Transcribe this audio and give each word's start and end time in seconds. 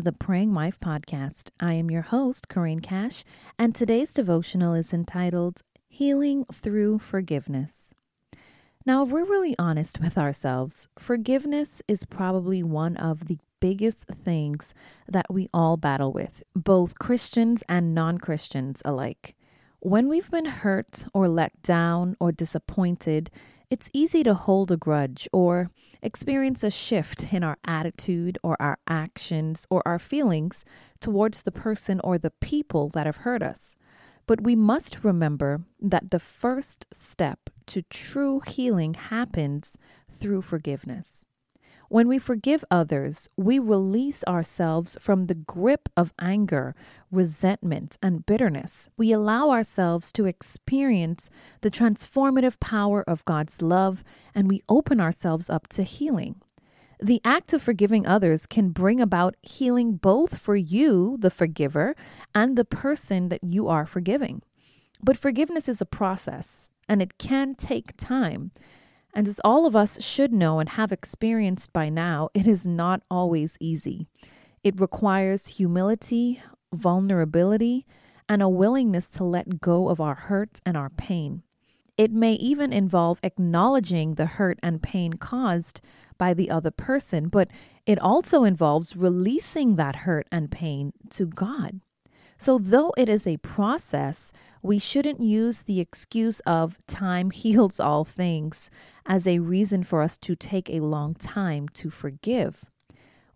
the 0.00 0.12
Praying 0.12 0.54
Wife 0.54 0.80
podcast. 0.80 1.50
I 1.60 1.74
am 1.74 1.90
your 1.90 2.02
host, 2.02 2.48
Corinne 2.48 2.80
Cash, 2.80 3.22
and 3.58 3.74
today's 3.74 4.14
devotional 4.14 4.72
is 4.72 4.94
entitled 4.94 5.60
Healing 5.88 6.46
Through 6.50 7.00
Forgiveness. 7.00 7.92
Now, 8.86 9.02
if 9.02 9.10
we're 9.10 9.26
really 9.26 9.54
honest 9.58 10.00
with 10.00 10.16
ourselves, 10.16 10.88
forgiveness 10.98 11.82
is 11.86 12.04
probably 12.04 12.62
one 12.62 12.96
of 12.96 13.26
the 13.26 13.38
biggest 13.60 14.06
things 14.24 14.72
that 15.06 15.26
we 15.28 15.50
all 15.52 15.76
battle 15.76 16.12
with, 16.12 16.42
both 16.56 16.98
Christians 16.98 17.62
and 17.68 17.94
non 17.94 18.16
Christians 18.16 18.80
alike. 18.86 19.34
When 19.80 20.08
we've 20.08 20.30
been 20.30 20.46
hurt 20.46 21.04
or 21.12 21.28
let 21.28 21.62
down 21.62 22.16
or 22.18 22.32
disappointed, 22.32 23.30
it's 23.70 23.88
easy 23.92 24.24
to 24.24 24.34
hold 24.34 24.72
a 24.72 24.76
grudge 24.76 25.28
or 25.32 25.70
experience 26.02 26.64
a 26.64 26.70
shift 26.70 27.32
in 27.32 27.44
our 27.44 27.56
attitude 27.64 28.36
or 28.42 28.60
our 28.60 28.78
actions 28.88 29.66
or 29.70 29.80
our 29.86 29.98
feelings 29.98 30.64
towards 31.00 31.44
the 31.44 31.52
person 31.52 32.00
or 32.02 32.18
the 32.18 32.32
people 32.32 32.88
that 32.90 33.06
have 33.06 33.18
hurt 33.18 33.42
us. 33.42 33.76
But 34.26 34.40
we 34.40 34.56
must 34.56 35.04
remember 35.04 35.62
that 35.80 36.10
the 36.10 36.18
first 36.18 36.86
step 36.92 37.50
to 37.66 37.82
true 37.82 38.40
healing 38.46 38.94
happens 38.94 39.78
through 40.10 40.42
forgiveness. 40.42 41.24
When 41.90 42.06
we 42.06 42.20
forgive 42.20 42.64
others, 42.70 43.28
we 43.36 43.58
release 43.58 44.22
ourselves 44.28 44.96
from 45.00 45.26
the 45.26 45.34
grip 45.34 45.88
of 45.96 46.14
anger, 46.20 46.76
resentment, 47.10 47.98
and 48.00 48.24
bitterness. 48.24 48.88
We 48.96 49.10
allow 49.10 49.50
ourselves 49.50 50.12
to 50.12 50.24
experience 50.24 51.30
the 51.62 51.70
transformative 51.70 52.60
power 52.60 53.02
of 53.02 53.24
God's 53.24 53.60
love, 53.60 54.04
and 54.36 54.48
we 54.48 54.60
open 54.68 55.00
ourselves 55.00 55.50
up 55.50 55.66
to 55.70 55.82
healing. 55.82 56.36
The 57.02 57.20
act 57.24 57.52
of 57.52 57.60
forgiving 57.60 58.06
others 58.06 58.46
can 58.46 58.70
bring 58.70 59.00
about 59.00 59.34
healing 59.42 59.96
both 59.96 60.38
for 60.38 60.54
you, 60.54 61.16
the 61.18 61.28
forgiver, 61.28 61.96
and 62.32 62.56
the 62.56 62.64
person 62.64 63.30
that 63.30 63.42
you 63.42 63.66
are 63.66 63.84
forgiving. 63.84 64.42
But 65.02 65.18
forgiveness 65.18 65.68
is 65.68 65.80
a 65.80 65.86
process, 65.86 66.70
and 66.88 67.02
it 67.02 67.18
can 67.18 67.56
take 67.56 67.96
time. 67.96 68.52
And 69.12 69.26
as 69.26 69.40
all 69.44 69.66
of 69.66 69.74
us 69.74 70.02
should 70.02 70.32
know 70.32 70.58
and 70.60 70.70
have 70.70 70.92
experienced 70.92 71.72
by 71.72 71.88
now, 71.88 72.28
it 72.34 72.46
is 72.46 72.64
not 72.64 73.02
always 73.10 73.56
easy. 73.60 74.06
It 74.62 74.80
requires 74.80 75.46
humility, 75.46 76.42
vulnerability, 76.72 77.86
and 78.28 78.42
a 78.42 78.48
willingness 78.48 79.10
to 79.10 79.24
let 79.24 79.60
go 79.60 79.88
of 79.88 80.00
our 80.00 80.14
hurt 80.14 80.60
and 80.64 80.76
our 80.76 80.90
pain. 80.90 81.42
It 81.96 82.12
may 82.12 82.34
even 82.34 82.72
involve 82.72 83.18
acknowledging 83.22 84.14
the 84.14 84.26
hurt 84.26 84.58
and 84.62 84.82
pain 84.82 85.14
caused 85.14 85.80
by 86.16 86.32
the 86.32 86.50
other 86.50 86.70
person, 86.70 87.28
but 87.28 87.48
it 87.86 87.98
also 87.98 88.44
involves 88.44 88.96
releasing 88.96 89.76
that 89.76 89.96
hurt 89.96 90.26
and 90.30 90.50
pain 90.50 90.92
to 91.10 91.26
God. 91.26 91.80
So, 92.40 92.56
though 92.56 92.94
it 92.96 93.10
is 93.10 93.26
a 93.26 93.36
process, 93.36 94.32
we 94.62 94.78
shouldn't 94.78 95.20
use 95.20 95.60
the 95.60 95.78
excuse 95.78 96.40
of 96.46 96.78
time 96.86 97.30
heals 97.42 97.78
all 97.78 98.06
things 98.06 98.70
as 99.04 99.26
a 99.26 99.40
reason 99.40 99.84
for 99.84 100.00
us 100.00 100.16
to 100.22 100.34
take 100.34 100.70
a 100.70 100.80
long 100.80 101.12
time 101.12 101.68
to 101.74 101.90
forgive. 101.90 102.64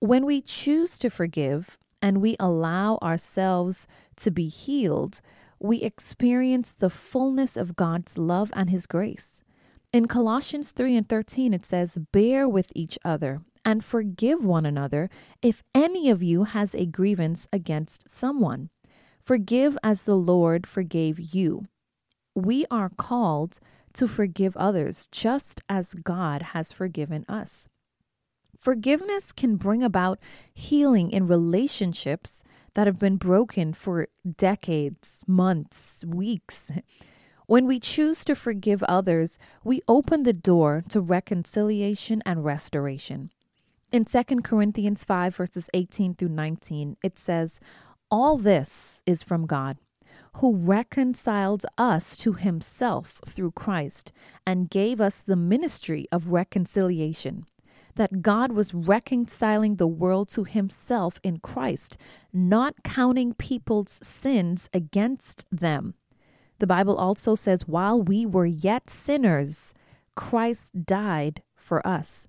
When 0.00 0.26
we 0.26 0.40
choose 0.42 0.98
to 0.98 1.10
forgive 1.10 1.78
and 2.02 2.20
we 2.20 2.34
allow 2.40 2.98
ourselves 3.00 3.86
to 4.16 4.32
be 4.32 4.48
healed, 4.48 5.20
we 5.60 5.80
experience 5.82 6.74
the 6.76 6.90
fullness 6.90 7.56
of 7.56 7.76
God's 7.76 8.18
love 8.18 8.50
and 8.56 8.68
His 8.68 8.86
grace. 8.86 9.42
In 9.92 10.08
Colossians 10.08 10.72
3 10.72 10.96
and 10.96 11.08
13, 11.08 11.54
it 11.54 11.64
says, 11.64 11.98
Bear 12.10 12.48
with 12.48 12.72
each 12.74 12.98
other 13.04 13.42
and 13.64 13.84
forgive 13.84 14.44
one 14.44 14.66
another 14.66 15.08
if 15.40 15.62
any 15.72 16.10
of 16.10 16.20
you 16.20 16.44
has 16.44 16.74
a 16.74 16.84
grievance 16.84 17.46
against 17.52 18.10
someone. 18.10 18.70
Forgive 19.28 19.76
as 19.82 20.04
the 20.04 20.14
Lord 20.14 20.66
forgave 20.66 21.34
you. 21.34 21.66
We 22.34 22.64
are 22.70 22.88
called 22.88 23.58
to 23.92 24.08
forgive 24.08 24.56
others 24.56 25.06
just 25.12 25.60
as 25.68 25.92
God 25.92 26.40
has 26.54 26.72
forgiven 26.72 27.26
us. 27.28 27.66
Forgiveness 28.58 29.32
can 29.32 29.56
bring 29.56 29.82
about 29.82 30.18
healing 30.54 31.10
in 31.10 31.26
relationships 31.26 32.42
that 32.72 32.86
have 32.86 32.98
been 32.98 33.18
broken 33.18 33.74
for 33.74 34.08
decades, 34.38 35.24
months, 35.26 36.02
weeks. 36.06 36.70
When 37.44 37.66
we 37.66 37.78
choose 37.78 38.24
to 38.24 38.34
forgive 38.34 38.82
others, 38.84 39.38
we 39.62 39.82
open 39.86 40.22
the 40.22 40.32
door 40.32 40.82
to 40.88 41.02
reconciliation 41.02 42.22
and 42.24 42.46
restoration. 42.46 43.30
In 43.90 44.04
2 44.04 44.22
Corinthians 44.42 45.02
5, 45.04 45.36
verses 45.36 45.70
18 45.72 46.14
through 46.14 46.28
19, 46.28 46.98
it 47.02 47.18
says, 47.18 47.58
all 48.10 48.38
this 48.38 49.02
is 49.06 49.22
from 49.22 49.46
God, 49.46 49.76
who 50.36 50.56
reconciled 50.56 51.64
us 51.76 52.16
to 52.18 52.34
himself 52.34 53.20
through 53.26 53.52
Christ 53.52 54.12
and 54.46 54.70
gave 54.70 55.00
us 55.00 55.22
the 55.22 55.36
ministry 55.36 56.06
of 56.12 56.32
reconciliation. 56.32 57.46
That 57.96 58.22
God 58.22 58.52
was 58.52 58.74
reconciling 58.74 59.76
the 59.76 59.88
world 59.88 60.28
to 60.30 60.44
himself 60.44 61.18
in 61.24 61.38
Christ, 61.38 61.98
not 62.32 62.84
counting 62.84 63.34
people's 63.34 63.98
sins 64.02 64.68
against 64.72 65.44
them. 65.50 65.94
The 66.60 66.66
Bible 66.66 66.96
also 66.96 67.34
says, 67.34 67.66
while 67.66 68.00
we 68.00 68.24
were 68.24 68.46
yet 68.46 68.88
sinners, 68.88 69.74
Christ 70.14 70.84
died 70.84 71.42
for 71.56 71.84
us. 71.86 72.28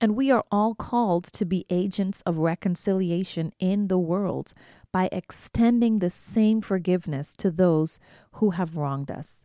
And 0.00 0.16
we 0.16 0.30
are 0.30 0.44
all 0.50 0.74
called 0.74 1.24
to 1.24 1.44
be 1.44 1.66
agents 1.70 2.22
of 2.26 2.38
reconciliation 2.38 3.52
in 3.58 3.88
the 3.88 3.98
world 3.98 4.52
by 4.94 5.08
extending 5.10 5.98
the 5.98 6.08
same 6.08 6.60
forgiveness 6.60 7.32
to 7.36 7.50
those 7.50 7.98
who 8.34 8.50
have 8.50 8.76
wronged 8.76 9.10
us. 9.10 9.42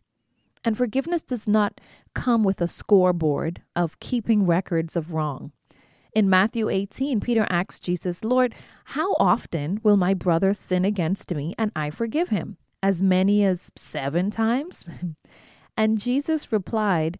And 0.63 0.77
forgiveness 0.77 1.23
does 1.23 1.47
not 1.47 1.81
come 2.13 2.43
with 2.43 2.61
a 2.61 2.67
scoreboard 2.67 3.63
of 3.75 3.99
keeping 3.99 4.45
records 4.45 4.95
of 4.95 5.11
wrong. 5.11 5.51
In 6.13 6.29
Matthew 6.29 6.69
18, 6.69 7.19
Peter 7.19 7.47
asks 7.49 7.79
Jesus, 7.79 8.23
Lord, 8.23 8.53
how 8.93 9.15
often 9.19 9.79
will 9.81 9.97
my 9.97 10.13
brother 10.13 10.53
sin 10.53 10.85
against 10.85 11.33
me 11.33 11.55
and 11.57 11.71
I 11.75 11.89
forgive 11.89 12.29
him? 12.29 12.57
As 12.83 13.01
many 13.01 13.43
as 13.43 13.71
seven 13.75 14.29
times? 14.29 14.85
and 15.77 15.99
Jesus 15.99 16.51
replied, 16.51 17.17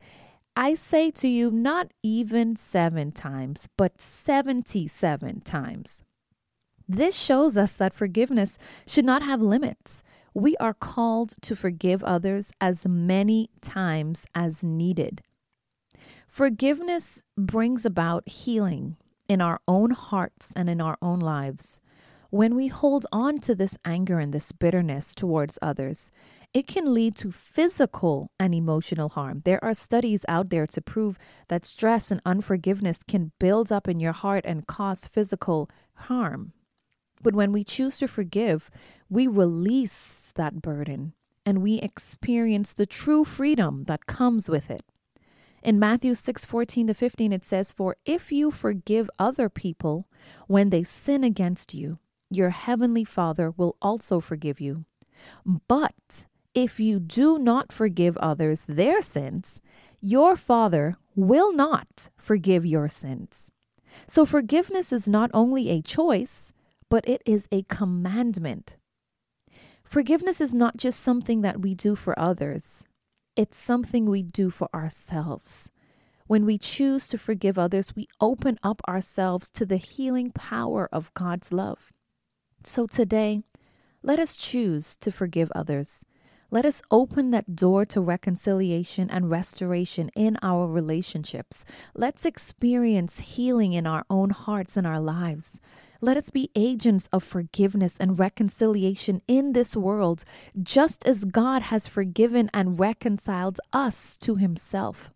I 0.55 0.75
say 0.75 1.09
to 1.11 1.27
you, 1.27 1.49
not 1.49 1.93
even 2.03 2.55
seven 2.55 3.11
times, 3.11 3.67
but 3.75 3.99
77 3.99 5.41
times. 5.41 6.03
This 6.91 7.15
shows 7.15 7.55
us 7.55 7.75
that 7.75 7.93
forgiveness 7.93 8.57
should 8.87 9.05
not 9.05 9.21
have 9.21 9.41
limits. 9.41 10.01
We 10.33 10.57
are 10.57 10.73
called 10.73 11.35
to 11.41 11.55
forgive 11.55 12.03
others 12.03 12.51
as 12.59 12.87
many 12.87 13.51
times 13.61 14.25
as 14.33 14.63
needed. 14.63 15.21
Forgiveness 16.27 17.21
brings 17.37 17.85
about 17.85 18.27
healing 18.27 18.97
in 19.27 19.39
our 19.39 19.61
own 19.67 19.91
hearts 19.91 20.51
and 20.55 20.67
in 20.67 20.81
our 20.81 20.97
own 20.99 21.19
lives. 21.19 21.79
When 22.31 22.55
we 22.55 22.67
hold 22.69 23.05
on 23.11 23.37
to 23.41 23.53
this 23.53 23.77
anger 23.85 24.17
and 24.17 24.33
this 24.33 24.51
bitterness 24.51 25.13
towards 25.13 25.59
others, 25.61 26.09
it 26.55 26.65
can 26.65 26.91
lead 26.91 27.15
to 27.17 27.31
physical 27.31 28.31
and 28.39 28.55
emotional 28.55 29.09
harm. 29.09 29.43
There 29.45 29.63
are 29.63 29.75
studies 29.75 30.25
out 30.27 30.49
there 30.49 30.65
to 30.65 30.81
prove 30.81 31.19
that 31.49 31.67
stress 31.67 32.09
and 32.09 32.21
unforgiveness 32.25 32.99
can 33.07 33.31
build 33.37 33.71
up 33.71 33.87
in 33.87 33.99
your 33.99 34.13
heart 34.13 34.43
and 34.47 34.65
cause 34.65 35.05
physical 35.05 35.69
harm. 35.93 36.53
But 37.21 37.35
when 37.35 37.51
we 37.51 37.63
choose 37.63 37.97
to 37.97 38.07
forgive, 38.07 38.69
we 39.09 39.27
release 39.27 40.31
that 40.35 40.61
burden 40.61 41.13
and 41.45 41.61
we 41.61 41.75
experience 41.75 42.73
the 42.73 42.85
true 42.85 43.25
freedom 43.25 43.85
that 43.85 44.05
comes 44.05 44.47
with 44.49 44.69
it. 44.69 44.81
In 45.61 45.79
Matthew 45.79 46.15
6 46.15 46.45
14 46.45 46.87
to 46.87 46.93
15, 46.93 47.33
it 47.33 47.43
says, 47.43 47.71
For 47.71 47.97
if 48.05 48.31
you 48.31 48.51
forgive 48.51 49.09
other 49.19 49.49
people 49.49 50.07
when 50.47 50.69
they 50.69 50.83
sin 50.83 51.23
against 51.23 51.73
you, 51.73 51.99
your 52.29 52.51
heavenly 52.51 53.03
Father 53.03 53.51
will 53.51 53.75
also 53.81 54.19
forgive 54.19 54.61
you. 54.61 54.85
But 55.45 56.25
if 56.53 56.79
you 56.79 56.99
do 56.99 57.37
not 57.37 57.71
forgive 57.71 58.15
others 58.17 58.65
their 58.67 59.01
sins, 59.01 59.61
your 60.01 60.37
Father 60.37 60.95
will 61.15 61.53
not 61.53 62.09
forgive 62.17 62.65
your 62.65 62.87
sins. 62.87 63.51
So 64.07 64.25
forgiveness 64.25 64.93
is 64.93 65.07
not 65.07 65.29
only 65.33 65.69
a 65.69 65.81
choice, 65.81 66.53
but 66.89 67.07
it 67.07 67.21
is 67.25 67.47
a 67.51 67.63
commandment. 67.63 68.77
Forgiveness 69.83 70.39
is 70.41 70.53
not 70.53 70.77
just 70.77 70.99
something 70.99 71.41
that 71.41 71.61
we 71.61 71.73
do 71.73 71.95
for 71.95 72.17
others, 72.19 72.83
it's 73.35 73.57
something 73.57 74.05
we 74.05 74.21
do 74.21 74.49
for 74.49 74.69
ourselves. 74.73 75.69
When 76.27 76.45
we 76.45 76.59
choose 76.59 77.07
to 77.07 77.17
forgive 77.17 77.57
others, 77.57 77.95
we 77.95 78.07
open 78.21 78.59
up 78.61 78.81
ourselves 78.87 79.49
to 79.51 79.65
the 79.65 79.77
healing 79.77 80.31
power 80.31 80.87
of 80.91 81.11
God's 81.15 81.51
love. 81.51 81.91
So 82.63 82.85
today, 82.85 83.41
let 84.03 84.19
us 84.19 84.37
choose 84.37 84.95
to 84.97 85.11
forgive 85.11 85.51
others. 85.55 86.05
Let 86.51 86.65
us 86.65 86.81
open 86.91 87.31
that 87.31 87.55
door 87.55 87.85
to 87.85 88.01
reconciliation 88.01 89.09
and 89.09 89.29
restoration 89.29 90.09
in 90.15 90.37
our 90.41 90.67
relationships. 90.67 91.65
Let's 91.95 92.25
experience 92.25 93.19
healing 93.19 93.73
in 93.73 93.87
our 93.87 94.03
own 94.09 94.31
hearts 94.31 94.77
and 94.77 94.85
our 94.85 94.99
lives. 94.99 95.59
Let 96.01 96.15
us 96.15 96.29
be 96.29 96.49
agents 96.55 97.09
of 97.11 97.23
forgiveness 97.23 97.97
and 97.99 98.17
reconciliation 98.17 99.21
in 99.27 99.51
this 99.51 99.75
world, 99.75 100.23
just 100.61 101.05
as 101.05 101.25
God 101.25 101.63
has 101.63 101.87
forgiven 101.87 102.49
and 102.53 102.79
reconciled 102.79 103.59
us 103.73 104.15
to 104.17 104.35
himself. 104.35 105.11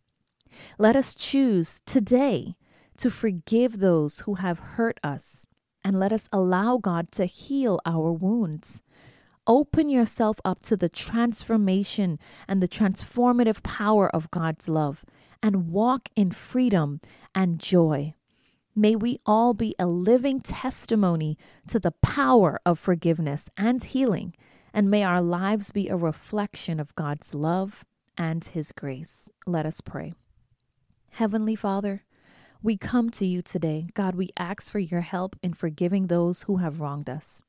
Let 0.77 0.95
us 0.95 1.15
choose 1.15 1.81
today 1.85 2.55
to 2.97 3.09
forgive 3.09 3.79
those 3.79 4.19
who 4.19 4.35
have 4.35 4.59
hurt 4.59 4.99
us, 5.03 5.47
and 5.83 5.99
let 5.99 6.11
us 6.11 6.27
allow 6.33 6.77
God 6.77 7.11
to 7.13 7.25
heal 7.25 7.79
our 7.85 8.11
wounds. 8.11 8.81
Open 9.47 9.89
yourself 9.89 10.37
up 10.45 10.61
to 10.63 10.77
the 10.77 10.89
transformation 10.89 12.19
and 12.47 12.61
the 12.61 12.67
transformative 12.67 13.63
power 13.63 14.13
of 14.13 14.31
God's 14.31 14.67
love 14.67 15.05
and 15.41 15.69
walk 15.71 16.09
in 16.15 16.31
freedom 16.31 17.01
and 17.35 17.59
joy. 17.59 18.13
May 18.75 18.95
we 18.95 19.19
all 19.25 19.53
be 19.53 19.75
a 19.77 19.85
living 19.85 20.41
testimony 20.41 21.37
to 21.67 21.79
the 21.79 21.91
power 21.91 22.59
of 22.65 22.79
forgiveness 22.79 23.47
and 23.55 23.83
healing, 23.83 24.33
and 24.73 24.89
may 24.89 25.03
our 25.03 25.21
lives 25.21 25.69
be 25.69 25.89
a 25.89 25.95
reflection 25.95 26.79
of 26.79 26.95
God's 26.95 27.35
love 27.35 27.85
and 28.17 28.43
His 28.43 28.71
grace. 28.71 29.29
Let 29.45 29.67
us 29.67 29.79
pray. 29.79 30.13
Heavenly 31.11 31.55
Father, 31.55 32.03
we 32.63 32.75
come 32.75 33.11
to 33.11 33.27
you 33.27 33.43
today. 33.43 33.89
God, 33.93 34.15
we 34.15 34.31
ask 34.37 34.71
for 34.71 34.79
your 34.79 35.01
help 35.01 35.35
in 35.43 35.53
forgiving 35.53 36.07
those 36.07 36.43
who 36.43 36.57
have 36.57 36.81
wronged 36.81 37.09
us. 37.09 37.43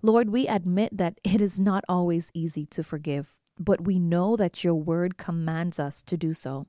Lord, 0.00 0.30
we 0.30 0.46
admit 0.46 0.96
that 0.96 1.18
it 1.24 1.40
is 1.40 1.58
not 1.58 1.82
always 1.88 2.30
easy 2.34 2.66
to 2.66 2.84
forgive, 2.84 3.26
but 3.58 3.80
we 3.80 3.98
know 3.98 4.36
that 4.36 4.62
your 4.62 4.76
word 4.76 5.16
commands 5.16 5.80
us 5.80 6.02
to 6.02 6.16
do 6.16 6.32
so. 6.32 6.68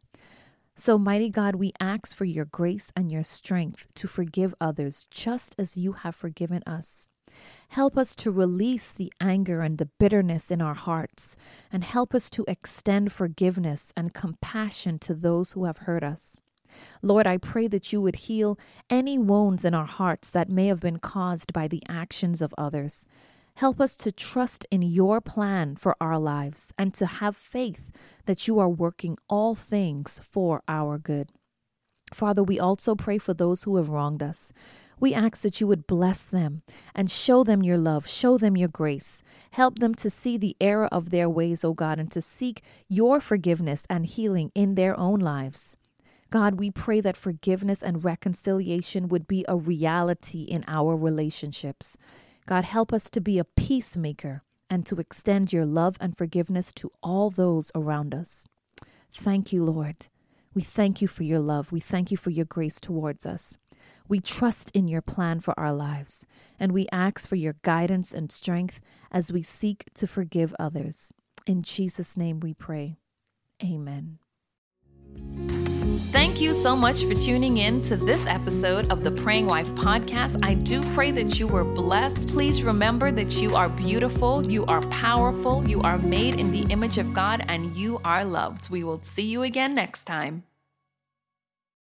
So, 0.79 0.97
mighty 0.97 1.29
God, 1.29 1.55
we 1.55 1.73
ask 1.81 2.15
for 2.15 2.23
your 2.23 2.45
grace 2.45 2.89
and 2.95 3.11
your 3.11 3.21
strength 3.21 3.87
to 3.95 4.07
forgive 4.07 4.55
others 4.61 5.07
just 5.11 5.53
as 5.57 5.75
you 5.75 5.91
have 5.91 6.15
forgiven 6.15 6.63
us. 6.65 7.09
Help 7.67 7.97
us 7.97 8.15
to 8.15 8.31
release 8.31 8.93
the 8.93 9.11
anger 9.19 9.59
and 9.59 9.77
the 9.77 9.89
bitterness 9.99 10.49
in 10.49 10.61
our 10.61 10.75
hearts, 10.75 11.35
and 11.69 11.83
help 11.83 12.15
us 12.15 12.29
to 12.29 12.45
extend 12.47 13.11
forgiveness 13.11 13.91
and 13.97 14.13
compassion 14.13 14.99
to 14.99 15.13
those 15.13 15.51
who 15.51 15.65
have 15.65 15.79
hurt 15.79 16.01
us. 16.01 16.37
Lord, 17.01 17.27
I 17.27 17.35
pray 17.35 17.67
that 17.67 17.91
you 17.91 17.99
would 17.99 18.15
heal 18.15 18.57
any 18.89 19.17
wounds 19.17 19.65
in 19.65 19.73
our 19.73 19.85
hearts 19.85 20.31
that 20.31 20.47
may 20.47 20.67
have 20.67 20.79
been 20.79 20.99
caused 20.99 21.51
by 21.51 21.67
the 21.67 21.83
actions 21.89 22.41
of 22.41 22.55
others. 22.57 23.05
Help 23.59 23.81
us 23.81 23.93
to 23.93 24.09
trust 24.09 24.65
in 24.71 24.81
your 24.81 25.19
plan 25.19 25.75
for 25.75 25.93
our 25.99 26.17
lives 26.17 26.73
and 26.77 26.93
to 26.93 27.05
have 27.05 27.35
faith 27.35 27.91
that 28.25 28.47
you 28.47 28.57
are 28.57 28.69
working 28.69 29.17
all 29.27 29.53
things 29.53 30.21
for 30.23 30.63
our 30.69 30.97
good. 30.97 31.27
Father, 32.13 32.41
we 32.41 32.57
also 32.57 32.95
pray 32.95 33.17
for 33.17 33.33
those 33.33 33.63
who 33.63 33.75
have 33.75 33.89
wronged 33.89 34.23
us. 34.23 34.53
We 34.97 35.13
ask 35.13 35.41
that 35.41 35.59
you 35.59 35.67
would 35.67 35.87
bless 35.87 36.23
them 36.23 36.61
and 36.95 37.11
show 37.11 37.43
them 37.43 37.61
your 37.61 37.77
love, 37.77 38.07
show 38.07 38.37
them 38.37 38.55
your 38.55 38.69
grace. 38.69 39.23
Help 39.51 39.79
them 39.79 39.93
to 39.95 40.09
see 40.09 40.37
the 40.37 40.55
error 40.61 40.87
of 40.87 41.09
their 41.09 41.29
ways, 41.29 41.65
O 41.65 41.73
God, 41.73 41.99
and 41.99 42.09
to 42.13 42.21
seek 42.21 42.63
your 42.87 43.19
forgiveness 43.19 43.85
and 43.89 44.05
healing 44.05 44.53
in 44.55 44.75
their 44.75 44.97
own 44.97 45.19
lives. 45.19 45.75
God, 46.29 46.61
we 46.61 46.71
pray 46.71 47.01
that 47.01 47.17
forgiveness 47.17 47.83
and 47.83 48.05
reconciliation 48.05 49.09
would 49.09 49.27
be 49.27 49.43
a 49.49 49.57
reality 49.57 50.43
in 50.43 50.63
our 50.65 50.95
relationships. 50.95 51.97
God, 52.49 52.65
help 52.65 52.91
us 52.91 53.11
to 53.11 53.21
be 53.21 53.37
a 53.37 53.43
peacemaker 53.43 54.41
and 54.71 54.83
to 54.87 54.95
extend 54.95 55.53
your 55.53 55.67
love 55.67 55.97
and 55.99 56.17
forgiveness 56.17 56.73
to 56.73 56.91
all 57.03 57.29
those 57.29 57.71
around 57.75 58.15
us. 58.15 58.47
Thank 59.13 59.53
you, 59.53 59.63
Lord. 59.63 60.07
We 60.55 60.63
thank 60.63 60.99
you 60.99 61.07
for 61.07 61.21
your 61.21 61.41
love. 61.41 61.71
We 61.71 61.79
thank 61.79 62.09
you 62.09 62.17
for 62.17 62.31
your 62.31 62.45
grace 62.45 62.79
towards 62.79 63.23
us. 63.23 63.55
We 64.07 64.19
trust 64.19 64.71
in 64.73 64.87
your 64.87 65.03
plan 65.03 65.41
for 65.41 65.53
our 65.59 65.71
lives, 65.71 66.25
and 66.59 66.71
we 66.71 66.87
ask 66.91 67.27
for 67.27 67.35
your 67.35 67.53
guidance 67.61 68.11
and 68.11 68.31
strength 68.31 68.79
as 69.11 69.31
we 69.31 69.43
seek 69.43 69.85
to 69.93 70.07
forgive 70.07 70.55
others. 70.57 71.13
In 71.45 71.61
Jesus' 71.61 72.17
name 72.17 72.39
we 72.39 72.55
pray. 72.55 72.97
Amen. 73.63 74.17
Thank 76.11 76.41
you 76.41 76.53
so 76.53 76.75
much 76.75 77.03
for 77.03 77.13
tuning 77.13 77.57
in 77.57 77.81
to 77.83 77.95
this 77.95 78.25
episode 78.25 78.91
of 78.91 79.03
the 79.03 79.11
Praying 79.11 79.45
Wife 79.45 79.69
podcast. 79.75 80.39
I 80.43 80.55
do 80.55 80.81
pray 80.93 81.11
that 81.11 81.39
you 81.39 81.47
were 81.47 81.63
blessed. 81.63 82.29
Please 82.29 82.63
remember 82.63 83.11
that 83.11 83.41
you 83.41 83.55
are 83.55 83.69
beautiful, 83.69 84.45
you 84.49 84.65
are 84.65 84.81
powerful, 84.87 85.67
you 85.67 85.81
are 85.81 85.99
made 85.99 86.39
in 86.39 86.51
the 86.51 86.63
image 86.71 86.97
of 86.97 87.13
God, 87.13 87.45
and 87.47 87.77
you 87.77 88.01
are 88.03 88.25
loved. 88.25 88.69
We 88.69 88.83
will 88.83 89.01
see 89.01 89.23
you 89.23 89.43
again 89.43 89.75
next 89.75 90.05
time. 90.05 90.43